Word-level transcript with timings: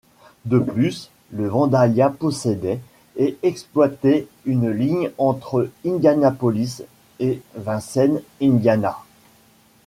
De 0.45 0.57
plus, 0.57 1.11
le 1.31 1.47
Vandalia 1.47 2.09
possédait 2.09 2.79
et 3.17 3.37
exploitait 3.43 4.27
une 4.47 4.67
ligne 4.71 5.11
entre 5.19 5.69
Indianapolis 5.85 6.79
et 7.19 7.39
Vincennes, 7.53 8.23
Indiana. 8.41 8.97